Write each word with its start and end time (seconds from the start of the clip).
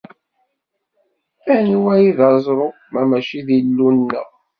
Anwa 1.55 1.93
i 2.07 2.09
d 2.17 2.19
aẓru, 2.29 2.67
ma 2.91 3.01
mačči 3.09 3.39
d 3.47 3.47
Illu-nneɣ? 3.57 4.27